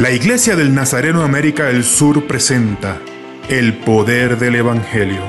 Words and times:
La 0.00 0.10
Iglesia 0.10 0.56
del 0.56 0.74
Nazareno 0.74 1.22
América 1.24 1.66
del 1.66 1.84
Sur 1.84 2.26
presenta 2.26 3.02
El 3.50 3.74
Poder 3.80 4.38
del 4.38 4.54
Evangelio, 4.54 5.20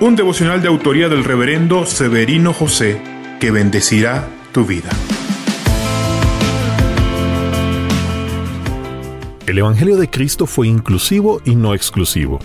un 0.00 0.14
devocional 0.14 0.62
de 0.62 0.68
autoría 0.68 1.08
del 1.08 1.24
reverendo 1.24 1.84
Severino 1.84 2.52
José 2.52 3.02
que 3.40 3.50
bendecirá 3.50 4.28
tu 4.52 4.64
vida. 4.64 4.88
El 9.48 9.58
Evangelio 9.58 9.96
de 9.96 10.08
Cristo 10.08 10.46
fue 10.46 10.68
inclusivo 10.68 11.42
y 11.44 11.56
no 11.56 11.74
exclusivo. 11.74 12.38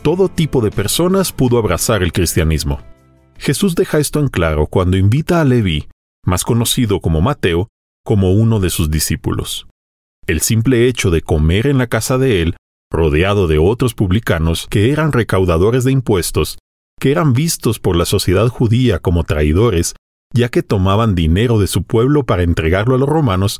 Todo 0.00 0.30
tipo 0.30 0.62
de 0.62 0.70
personas 0.70 1.30
pudo 1.30 1.58
abrazar 1.58 2.02
el 2.02 2.14
cristianismo. 2.14 2.80
Jesús 3.36 3.74
deja 3.74 3.98
esto 3.98 4.18
en 4.18 4.28
claro 4.28 4.66
cuando 4.66 4.96
invita 4.96 5.42
a 5.42 5.44
Leví, 5.44 5.88
más 6.24 6.42
conocido 6.42 7.00
como 7.00 7.20
Mateo, 7.20 7.68
como 8.02 8.32
uno 8.32 8.60
de 8.60 8.70
sus 8.70 8.90
discípulos. 8.90 9.66
El 10.30 10.42
simple 10.42 10.86
hecho 10.86 11.10
de 11.10 11.22
comer 11.22 11.66
en 11.66 11.76
la 11.76 11.88
casa 11.88 12.16
de 12.16 12.40
él, 12.40 12.54
rodeado 12.88 13.48
de 13.48 13.58
otros 13.58 13.94
publicanos 13.94 14.68
que 14.70 14.92
eran 14.92 15.10
recaudadores 15.10 15.82
de 15.82 15.90
impuestos, 15.90 16.56
que 17.00 17.10
eran 17.10 17.32
vistos 17.32 17.80
por 17.80 17.96
la 17.96 18.04
sociedad 18.04 18.46
judía 18.46 19.00
como 19.00 19.24
traidores, 19.24 19.96
ya 20.32 20.48
que 20.48 20.62
tomaban 20.62 21.16
dinero 21.16 21.58
de 21.58 21.66
su 21.66 21.82
pueblo 21.82 22.26
para 22.26 22.44
entregarlo 22.44 22.94
a 22.94 22.98
los 22.98 23.08
romanos, 23.08 23.58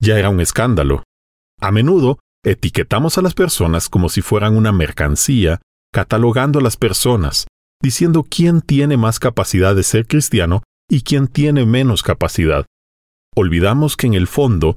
ya 0.00 0.16
era 0.16 0.30
un 0.30 0.38
escándalo. 0.38 1.02
A 1.60 1.72
menudo 1.72 2.20
etiquetamos 2.44 3.18
a 3.18 3.22
las 3.22 3.34
personas 3.34 3.88
como 3.88 4.08
si 4.08 4.22
fueran 4.22 4.56
una 4.56 4.70
mercancía, 4.70 5.60
catalogando 5.92 6.60
a 6.60 6.62
las 6.62 6.76
personas, 6.76 7.48
diciendo 7.82 8.22
quién 8.22 8.60
tiene 8.60 8.96
más 8.96 9.18
capacidad 9.18 9.74
de 9.74 9.82
ser 9.82 10.06
cristiano 10.06 10.62
y 10.88 11.02
quién 11.02 11.26
tiene 11.26 11.66
menos 11.66 12.04
capacidad. 12.04 12.64
Olvidamos 13.34 13.96
que 13.96 14.06
en 14.06 14.14
el 14.14 14.28
fondo 14.28 14.76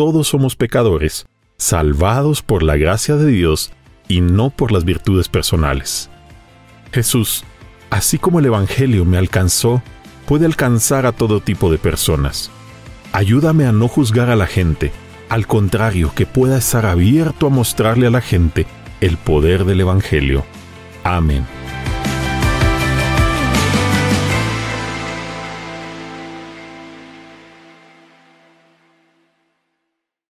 todos 0.00 0.28
somos 0.28 0.56
pecadores, 0.56 1.26
salvados 1.58 2.40
por 2.40 2.62
la 2.62 2.78
gracia 2.78 3.16
de 3.16 3.26
Dios 3.26 3.70
y 4.08 4.22
no 4.22 4.48
por 4.48 4.72
las 4.72 4.86
virtudes 4.86 5.28
personales. 5.28 6.08
Jesús, 6.90 7.44
así 7.90 8.16
como 8.16 8.38
el 8.38 8.46
Evangelio 8.46 9.04
me 9.04 9.18
alcanzó, 9.18 9.82
puede 10.24 10.46
alcanzar 10.46 11.04
a 11.04 11.12
todo 11.12 11.40
tipo 11.40 11.70
de 11.70 11.76
personas. 11.76 12.50
Ayúdame 13.12 13.66
a 13.66 13.72
no 13.72 13.88
juzgar 13.88 14.30
a 14.30 14.36
la 14.36 14.46
gente, 14.46 14.90
al 15.28 15.46
contrario, 15.46 16.12
que 16.14 16.24
pueda 16.24 16.56
estar 16.56 16.86
abierto 16.86 17.48
a 17.48 17.50
mostrarle 17.50 18.06
a 18.06 18.10
la 18.10 18.22
gente 18.22 18.66
el 19.02 19.18
poder 19.18 19.66
del 19.66 19.82
Evangelio. 19.82 20.46
Amén. 21.04 21.44